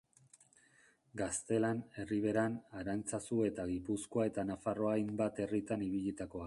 [1.21, 6.39] Gaztelan, Erriberan, Arantzazu eta Gipuzkoa eta Nafarroa hainbat herritan ibilitakoa.